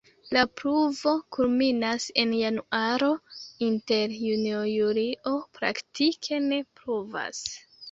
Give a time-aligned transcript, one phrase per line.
[0.35, 3.11] La pluvo kulminas en januaro,
[3.67, 7.47] inter junio-julio praktike ne pluvas.